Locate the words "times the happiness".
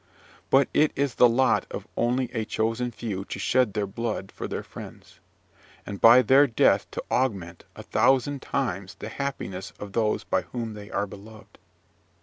8.41-9.73